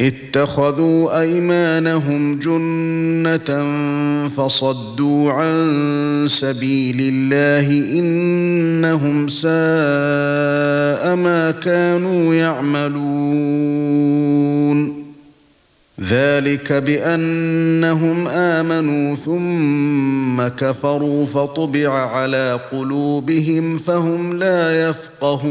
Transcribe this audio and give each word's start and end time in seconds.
اتخذوا 0.00 1.20
أيمانهم 1.20 2.38
جنة 2.38 3.68
فصدوا 4.28 5.32
عن 5.32 6.26
سبيل 6.28 6.96
الله 7.00 7.98
إنهم 7.98 9.28
ساء 9.28 9.50
ما 11.16 11.50
كانوا 11.50 12.34
يعملون. 12.34 13.80
ذلك 16.00 16.72
بأنهم 16.72 18.28
آمنوا 18.28 19.14
ثم 19.14 20.48
كفروا 20.48 21.26
فطبع 21.26 21.94
على 21.94 22.60
قلوبهم 22.72 23.78
فهم 23.78 24.36
لا 24.36 24.88
يفقهون. 24.88 25.50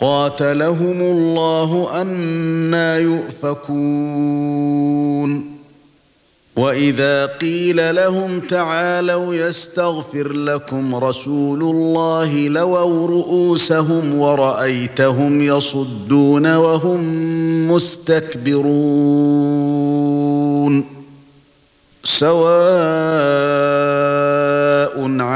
قاتلهم 0.00 1.00
الله 1.00 2.00
أنا 2.02 2.98
يؤفكون. 2.98 4.78
وإذا 6.56 7.26
قيل 7.26 7.94
لهم 7.94 8.40
تعالوا 8.40 9.34
يستغفر 9.34 10.32
لكم 10.32 10.94
رسول 10.94 11.62
الله 11.62 12.48
لووا 12.48 13.06
رؤوسهم 13.06 14.18
ورأيتهم 14.18 15.40
يصدون 15.40 16.56
وهم 16.56 17.00
مستكبرون. 17.70 19.08
سواء 22.04 23.17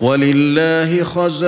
ولله 0.00 1.04
خزائن 1.04 1.38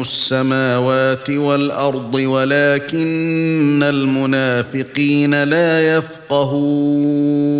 السماوات 0.00 1.30
والأرض 1.30 2.14
ولكن 2.14 3.82
المنافقين 3.82 5.44
لا 5.44 5.96
يفقهون. 5.96 7.52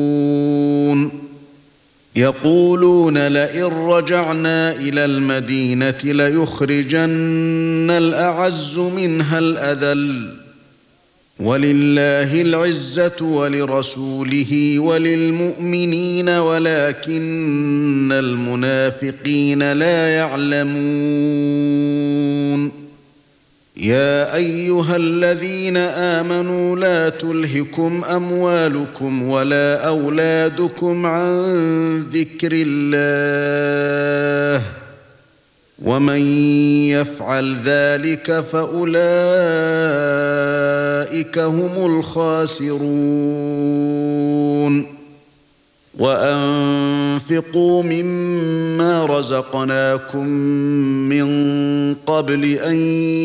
يقولون 2.16 3.28
لئن 3.28 3.65
رجعنا 3.65 4.72
إلى 4.72 5.04
المدينة 5.04 5.98
ليخرجن 6.04 7.91
الأعز 7.91 8.78
منها 8.78 9.38
الأذل. 9.38 10.41
ولله 11.41 12.43
العزة 12.43 13.16
ولرسوله 13.22 14.78
وللمؤمنين 14.78 16.28
ولكن 16.28 18.12
المنافقين 18.12 19.72
لا 19.72 20.09
يعلمون. 20.09 20.82
يا 23.76 24.37
أيها 24.37 24.97
الذين 24.97 25.76
آمنوا 25.76 26.76
لا 26.76 27.09
تلهكم 27.09 28.04
أموالكم 28.04 29.22
ولا 29.22 29.87
أولادكم 29.87 31.06
عن 31.06 32.06
ذكر 32.12 32.50
الله. 32.66 34.62
ومن 35.84 36.20
يفعل 36.88 37.56
ذلك 37.65 38.41
فأولئك 38.53 38.98
هم 41.38 41.87
الخاسرون. 41.98 42.82
وأنفقوا 45.98 47.82
مما 47.82 49.06
رزقناكم 49.06 50.26
من 51.09 51.26
قبل 51.94 52.44
أن 52.44 52.75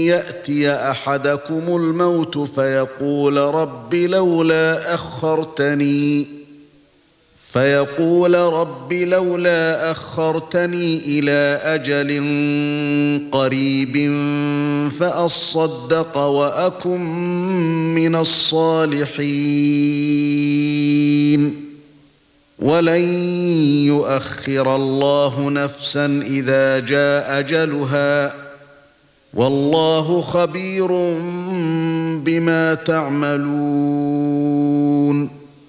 يأتي 0.07 0.71
أحدكم 0.71 1.61
الموت 1.67 2.37
فيقول 2.37 3.37
رب 3.37 3.95
لولا 3.95 4.95
أخرتني 4.95 6.36
فيقول 7.39 8.35
رب 8.35 8.93
لولا 8.93 9.91
أخرتني 9.91 11.01
إلى 11.05 11.59
أجل 11.63 12.09
قريب 13.31 14.11
فأصدق 14.99 16.17
وأكن 16.17 17.01
من 17.95 18.15
الصالحين. 18.15 19.27
ولن 22.59 23.01
يؤخر 23.85 24.75
الله 24.75 25.49
نفسا 25.49 26.23
إذا 26.27 26.79
جاء 26.79 27.39
أجلها. 27.39 28.33
والله 29.33 30.21
خبير 30.21 30.87
بما 32.17 32.73
تعملون. 32.73 33.37